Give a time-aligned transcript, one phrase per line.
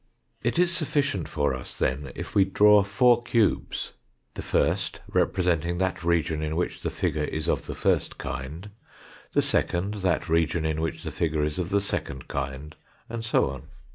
[0.41, 3.91] It is sufficient for us, then, if we draw four cubes,
[4.33, 8.71] the first representing that region in which the figure is of the first kind,
[9.33, 12.75] the second that region in which the figure is of the second kind,
[13.09, 13.67] and so on.